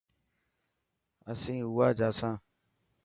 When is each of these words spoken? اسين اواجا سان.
اسين 1.31 1.61
اواجا 1.67 2.09
سان. 2.19 2.35